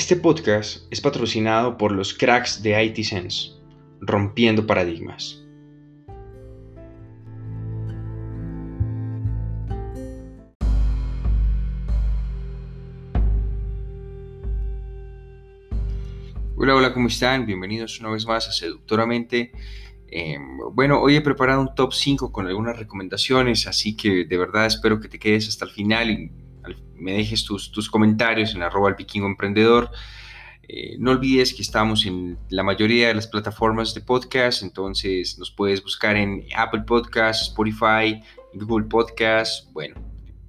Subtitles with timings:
[0.00, 3.50] Este podcast es patrocinado por los cracks de IT Sense,
[4.00, 5.44] rompiendo paradigmas.
[16.56, 17.44] Hola, hola, ¿cómo están?
[17.44, 19.52] Bienvenidos una vez más a Seductoramente.
[20.08, 24.64] Em, bueno, hoy he preparado un top 5 con algunas recomendaciones, así que de verdad
[24.64, 26.30] espero que te quedes hasta el final
[27.00, 29.90] me dejes tus, tus comentarios en arroba el vikingo emprendedor.
[30.68, 35.50] Eh, no olvides que estamos en la mayoría de las plataformas de podcast, entonces nos
[35.50, 38.22] puedes buscar en Apple Podcasts, Spotify,
[38.54, 39.96] Google Podcasts, bueno,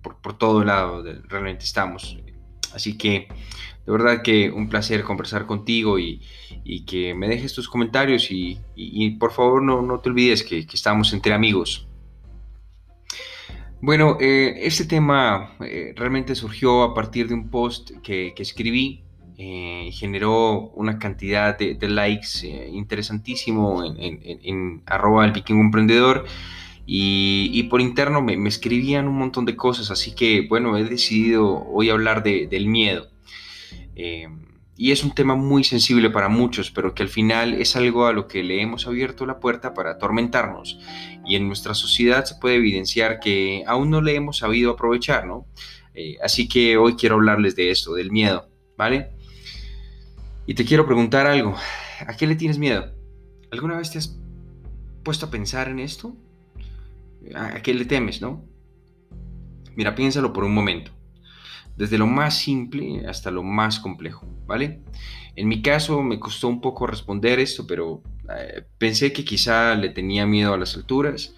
[0.03, 2.19] por, por todo lado realmente estamos.
[2.73, 3.27] Así que
[3.85, 6.21] de verdad que un placer conversar contigo y,
[6.63, 10.65] y que me dejes tus comentarios y, y, por favor no, no te olvides que,
[10.67, 11.87] que estamos entre amigos.
[13.81, 19.03] Bueno, eh, este tema eh, realmente surgió a partir de un post que, escribí.
[19.37, 26.25] Eh, generó una cantidad de, likes interesantísimo en, arroba el vikingo emprendedor
[26.85, 31.89] y, por interno me, escribían un montón de cosas, así que bueno, he decidido hoy
[31.89, 33.07] hablar del miedo
[34.81, 38.13] y es un tema muy sensible para muchos, pero que al final es algo a
[38.13, 40.79] lo que le hemos abierto la puerta para atormentarnos.
[41.23, 45.45] Y en nuestra sociedad se puede evidenciar que aún no le hemos sabido aprovechar, ¿no?
[45.93, 49.11] Eh, así que hoy quiero hablarles de esto, del miedo, ¿vale?
[50.47, 51.55] Y te quiero preguntar algo,
[51.99, 52.91] ¿a qué le tienes miedo?
[53.51, 54.17] ¿Alguna vez te has
[55.03, 56.15] puesto a pensar en esto?
[57.35, 58.43] ¿A qué le temes, no?
[59.75, 60.91] Mira, piénsalo por un momento
[61.81, 64.81] desde lo más simple hasta lo más complejo, ¿vale?
[65.35, 68.03] En mi caso me costó un poco responder esto, pero
[68.37, 71.33] eh, pensé que quizá le tenía miedo a las alturas,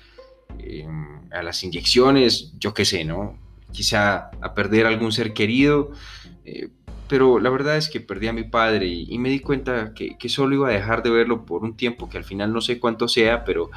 [0.60, 3.40] em, a las inyecciones, yo qué sé, ¿no?
[3.72, 5.92] Quizá a perder algún ser querido,
[6.44, 6.68] eh,
[7.08, 10.56] pero la verdad es que perdí a mi padre y, me di cuenta que, solo
[10.56, 13.46] iba a dejar de verlo por un tiempo que al final no sé cuánto sea,
[13.46, 13.72] pero,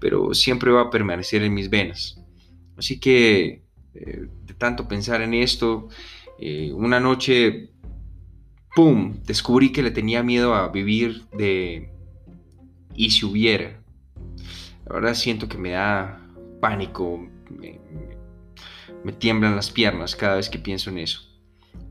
[0.00, 2.18] pero siempre va a permanecer en mis venas.
[2.78, 5.88] Así que eh, tanto pensar en esto,
[6.38, 7.70] eh, una noche,
[8.74, 11.90] ¡pum!, descubrí que le tenía miedo a vivir de...
[12.94, 13.80] ¿Y si hubiera?
[14.86, 16.20] La verdad siento que me da
[16.60, 17.80] pánico, me,
[19.18, 21.20] tiemblan las piernas cada vez que pienso en eso.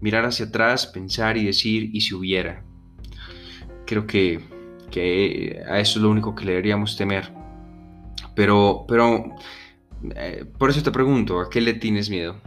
[0.01, 2.63] Mirar hacia atrás, pensar y decir, ¿y si hubiera?
[3.85, 4.41] Creo que,
[4.91, 7.31] que a eso es lo único que le deberíamos temer.
[8.35, 9.35] Pero, pero
[10.15, 12.41] eh, por eso te pregunto, ¿a qué le tienes miedo?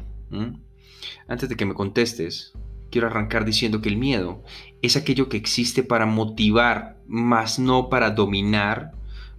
[1.27, 2.53] Antes de que me contestes,
[2.91, 4.43] quiero arrancar diciendo que el miedo
[4.83, 8.93] es aquello que existe para motivar, más no para dominar,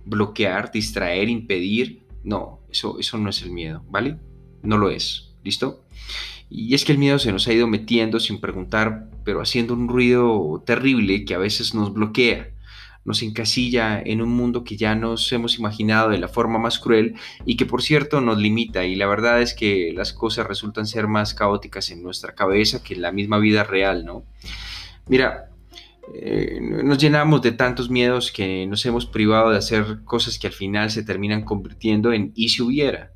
[0.05, 2.03] bloquear, distraer, impedir.
[2.23, 4.17] No, eso, eso no es el miedo, ¿vale?
[4.63, 5.83] No lo es, ¿listo?
[6.49, 9.87] Y es que el miedo se nos ha ido metiendo sin preguntar, pero haciendo un
[9.87, 12.51] ruido terrible que a veces nos bloquea
[13.09, 17.15] nos encasilla en un mundo que ya nos hemos imaginado de la forma más cruel
[17.43, 21.07] y que por cierto nos limita y la verdad es que las cosas resultan ser
[21.07, 24.25] más caóticas en nuestra cabeza que en la misma vida real, ¿no?
[25.07, 25.49] Mira,
[26.13, 30.53] eh, nos llenamos de tantos miedos que nos hemos privado de hacer cosas que al
[30.53, 33.13] final se terminan convirtiendo en y si hubiera.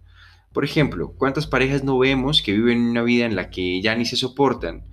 [0.53, 4.05] Por ejemplo, ¿cuántas parejas no vemos que viven una vida en la que ya ni
[4.05, 4.85] se soportan,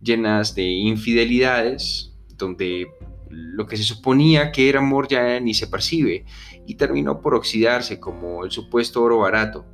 [0.00, 2.86] llenas de infidelidades, donde
[3.30, 6.24] lo que se suponía que era amor ya ni se percibe
[6.66, 9.66] y terminó por oxidarse como el supuesto oro barato,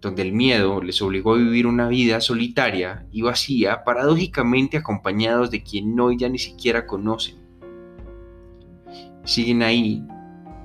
[0.00, 5.62] donde el miedo les obligó a vivir una vida solitaria y vacía, paradójicamente acompañados de
[5.62, 7.36] quien hoy ya ni siquiera conocen.
[9.24, 10.06] Siguen ahí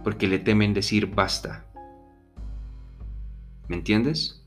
[0.03, 1.65] porque le temen decir basta.
[3.67, 4.45] ¿Me entiendes?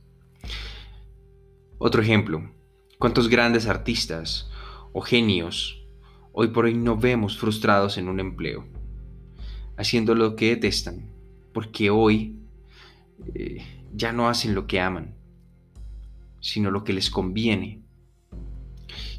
[1.78, 2.50] Otro ejemplo,
[2.98, 4.50] ¿cuántos grandes artistas
[4.92, 5.85] o genios
[6.38, 8.66] hoy por hoy no vemos frustrados en un empleo,
[9.78, 11.10] haciendo lo que detestan,
[11.54, 12.36] porque hoy
[13.34, 15.15] eh, ya no hacen lo que aman,
[16.41, 17.80] sino lo que les conviene.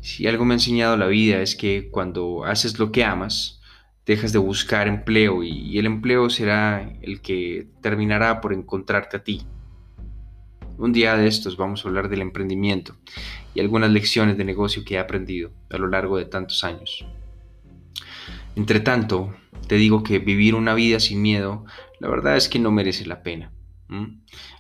[0.02, 3.62] Si algo me ha enseñado la vida es que cuando haces lo que amas,
[4.06, 9.42] dejas de buscar empleo y el empleo será el que terminará por encontrarte a ti.
[10.78, 12.96] Un día de estos vamos a hablar del emprendimiento
[13.56, 17.04] y algunas lecciones de negocio que he aprendido a lo largo de tantos años.
[18.56, 19.34] Entre tanto,
[19.68, 21.66] te digo que vivir una vida sin miedo,
[22.00, 23.52] la verdad es que no merece la pena.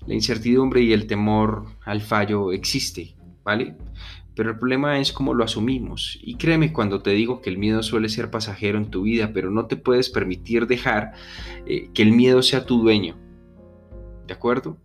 [0.08, 3.76] La incertidumbre y el temor al fallo existe, ¿vale?
[4.36, 6.18] Pero el problema es cómo lo asumimos.
[6.24, 9.52] Y créeme cuando te digo que el miedo suele ser pasajero en tu vida, pero
[9.52, 11.14] no te puedes permitir dejar
[11.68, 13.18] eh, que el miedo sea tu dueño.
[14.26, 14.78] ¿De acuerdo?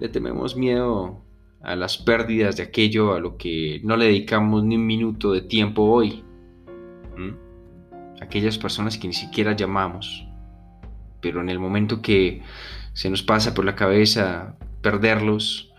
[0.00, 1.22] Le tememos miedo
[1.62, 5.42] a las pérdidas de aquello a lo que no le dedicamos ni un minuto de
[5.42, 6.22] tiempo hoy.
[8.20, 10.26] aquellas personas que ni siquiera llamamos,
[11.20, 12.42] pero en el momento que
[12.92, 15.72] se nos pasa por la cabeza perderlos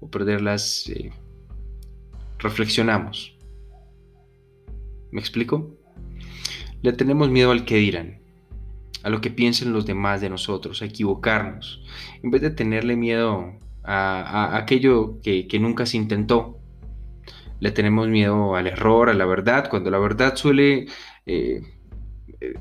[0.00, 1.12] o perderlas, eh,
[2.38, 3.36] reflexionamos.
[5.10, 5.76] ¿Me explico?
[6.82, 8.23] Le tenemos miedo al que dirán,
[9.04, 11.82] a lo que piensen los demás de nosotros, a equivocarnos,
[12.22, 13.52] en vez de tenerle miedo
[13.84, 16.58] a, aquello que, nunca se intentó.
[17.60, 20.86] Le tenemos miedo al error, a la verdad, cuando la verdad suele,
[21.26, 21.60] eh,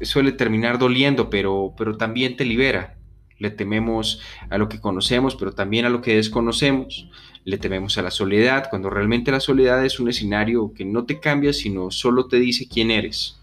[0.02, 2.98] suele terminar doliendo, pero, pero también te libera.
[3.40, 7.10] Le tememos a lo que conocemos, pero también a lo que desconocemos.
[7.46, 11.22] Le tememos a la soledad, cuando realmente la soledad es un escenario que no te
[11.22, 13.40] cambia, sino solo te dice quién eres.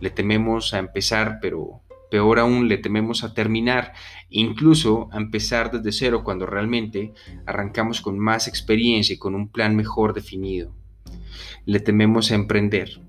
[0.00, 1.80] Le tememos a empezar, pero
[2.12, 3.94] peor aún le tememos a terminar,
[4.28, 7.14] incluso a empezar desde cero cuando realmente
[7.46, 10.74] arrancamos con más experiencia y con un plan mejor definido.
[11.64, 13.00] Le tememos a emprender,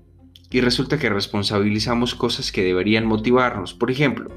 [0.50, 3.74] y resulta que responsabilizamos cosas que deberían motivarnos.
[3.74, 4.30] Por ejemplo,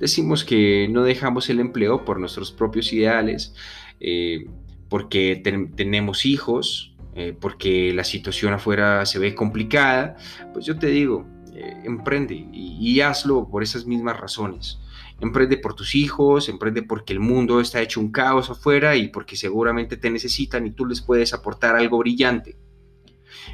[0.00, 3.54] decimos que no dejamos el empleo por nuestros propios ideales,
[4.00, 4.46] eh,
[4.88, 5.42] porque
[5.76, 10.16] tenemos hijos, eh, porque la situación afuera se ve complicada.
[10.54, 11.26] Pues yo te digo,
[11.58, 14.78] eh, emprende y, y hazlo por esas mismas razones.
[15.20, 19.36] Emprende por tus hijos, emprende porque el mundo está hecho un caos afuera y porque
[19.36, 22.58] seguramente te necesitan y tú les puedes aportar algo brillante.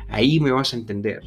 [0.09, 1.23] Ahí me vas a entender.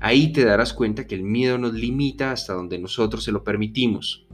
[0.00, 4.26] Ahí te darás cuenta que el miedo nos limita hasta donde nosotros se lo permitimos.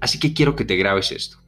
[0.00, 1.38] Así que quiero que te grabes esto.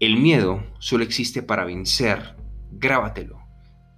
[0.00, 2.36] El miedo solo existe para vencer.
[2.70, 3.41] Grábatelo.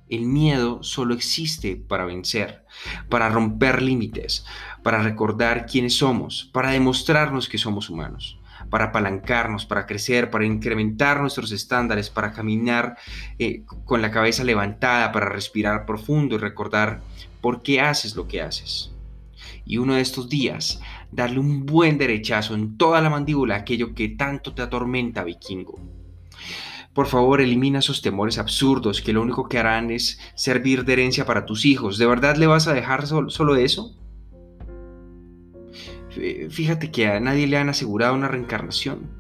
[0.09, 2.65] El miedo solo existe para vencer,
[3.09, 4.45] para romper límites,
[4.83, 11.21] para recordar quiénes somos, para demostrarnos que somos humanos, para apalancarnos, para crecer, para incrementar
[11.21, 12.99] nuestros estándares, para caminar
[13.39, 17.01] eh, con la cabeza levantada, para respirar profundo y recordar
[17.41, 18.91] por qué haces lo que haces.
[19.65, 20.81] Y uno de estos días,
[21.11, 25.94] darle un buen derechazo en toda la mandíbula a aquello que tanto te atormenta, vikingo.
[26.95, 31.27] Por favor, elimina esos temores absurdos que lo único que harán es servir de herencia
[31.27, 31.99] para tus hijos.
[31.99, 33.97] ¿De verdad le vas a dejar solo, eso?
[36.51, 39.11] Fíjate que a nadie le han asegurado una reencarnación.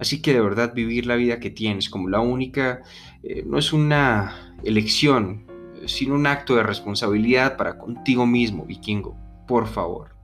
[0.00, 2.82] Así que de verdad vivir la vida que tienes como la única
[3.22, 5.46] eh, no es una elección,
[5.86, 10.16] sino un acto de responsabilidad para contigo mismo, vikingo, por favor.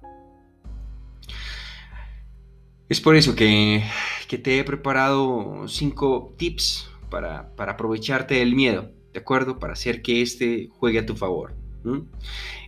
[2.88, 3.84] Es por eso que,
[4.28, 9.58] te he preparado cinco tips para, aprovecharte del miedo, ¿de acuerdo?
[9.58, 11.54] Para hacer que este juegue a tu favor.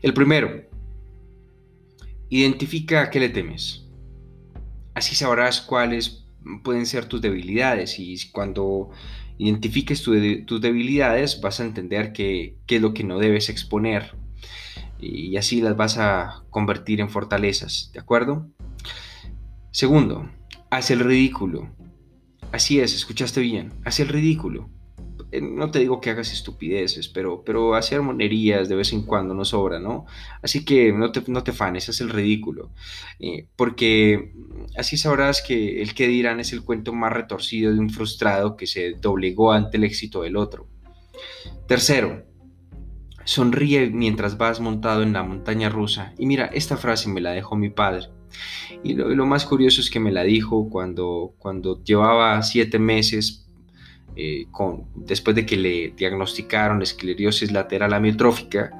[0.02, 0.62] El primero,
[2.28, 3.86] identifica a qué le temes.
[4.94, 6.24] Así sabrás cuáles
[6.62, 8.90] pueden ser tus debilidades y cuando
[9.38, 14.14] identifiques tus debilidades, vas a entender qué, es lo que no debes exponer
[14.98, 18.46] y así las vas a convertir en fortalezas, ¿de acuerdo?
[19.70, 20.28] Segundo,
[20.70, 21.70] haz el ridículo.
[22.52, 24.68] Así es, escuchaste bien, haz el ridículo.
[25.32, 29.32] Eh, no te digo que hagas estupideces, pero, pero hacer monerías de vez en cuando
[29.32, 30.06] no sobra, ¿no?
[30.42, 32.70] Así que no te, no te fanes, haz el ridículo.
[33.20, 34.32] Eh, porque
[34.76, 38.66] así sabrás que el que dirán es el cuento más retorcido de un frustrado que
[38.66, 40.66] se doblegó ante el éxito del otro.
[41.68, 42.24] Tercero,
[43.24, 46.12] sonríe mientras vas montado en la montaña rusa.
[46.18, 48.08] Y mira, esta frase me la dejó mi padre.
[48.82, 53.46] Y lo, más curioso es que me la dijo cuando, cuando llevaba siete meses
[54.16, 58.72] eh, con, después de que le diagnosticaron esclerosis lateral amiotrófica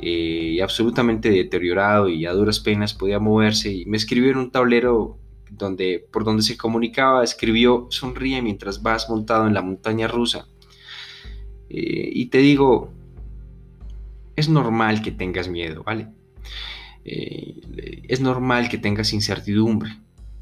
[0.00, 5.18] eh, absolutamente deteriorado y a duras penas podía moverse y me escribió en un tablero
[5.50, 10.46] donde, por donde se comunicaba, escribió sonríe mientras vas montado en la montaña rusa.
[11.68, 12.92] Eh, y te digo,
[14.36, 16.08] es normal que tengas miedo, ¿vale?
[18.08, 19.96] Es normal que tengas incertidumbre,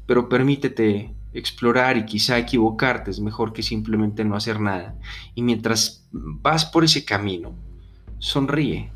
[0.05, 4.95] pero permítete explorar y quizá equivocarte es mejor que simplemente no hacer nada.
[5.35, 7.55] Y mientras vas por ese camino,
[8.19, 8.89] sonríe,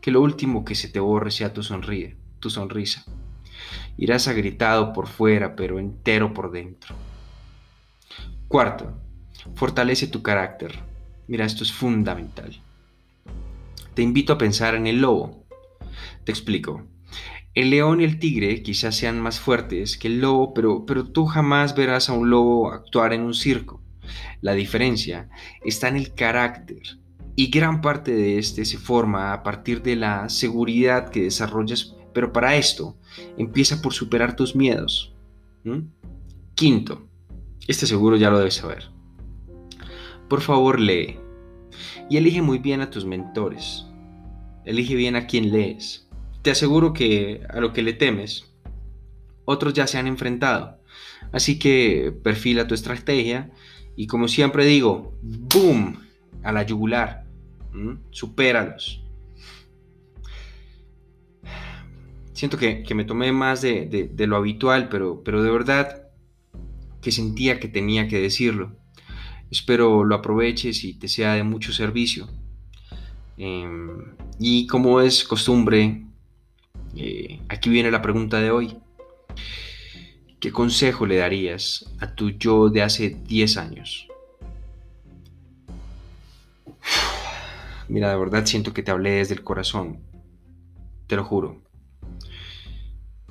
[0.00, 3.04] que lo último que se te borre sea tu sonríe, tu sonrisa.
[3.96, 6.94] Irás agritado por fuera, pero entero por dentro.
[8.48, 8.98] Cuarto,
[9.54, 10.78] fortalece tu carácter.
[11.28, 12.60] Mira, esto es fundamental.
[13.94, 15.44] Te invito a pensar en el lobo.
[16.24, 16.86] Te explico.
[17.52, 21.26] El león y el tigre quizás sean más fuertes que el lobo, pero, pero tú
[21.26, 23.82] jamás verás a un lobo actuar en un circo.
[24.40, 25.28] La diferencia
[25.64, 26.82] está en el carácter
[27.34, 32.32] y gran parte de este se forma a partir de la seguridad que desarrollas, pero
[32.32, 32.96] para esto
[33.36, 35.12] empieza por superar tus miedos.
[36.54, 37.08] Quinto,
[37.66, 38.90] este seguro ya lo debes saber.
[40.28, 41.18] Por favor, lee
[42.08, 43.86] y elige muy bien a tus mentores.
[44.64, 46.09] Elige bien a quién lees
[46.42, 48.50] te aseguro que a lo que le temes,
[49.44, 50.78] otros ya se han enfrentado.
[51.32, 53.50] Así que perfila tu estrategia
[53.96, 55.98] y como siempre digo, ¡boom!
[56.42, 57.24] A la yugular.
[58.10, 59.02] Supéralos.
[62.32, 66.08] Siento que, me tomé más de, lo habitual, pero, pero de verdad
[67.02, 68.76] que sentía que tenía que decirlo.
[69.50, 72.28] Espero lo aproveches y te sea de mucho servicio.
[73.36, 76.04] Em, y como es costumbre,
[76.96, 78.76] eh, aquí viene la pregunta de hoy.
[80.40, 84.08] ¿Qué consejo le darías a tu yo de hace 10 años?
[87.88, 90.00] Mira, de verdad siento que te hablé desde el corazón.
[91.06, 91.60] Te lo juro.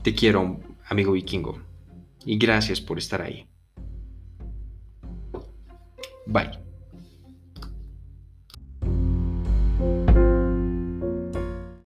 [0.04, 1.62] Te quiero, amigo vikingo.
[2.26, 3.48] Y gracias por estar ahí.
[6.26, 6.59] Bye.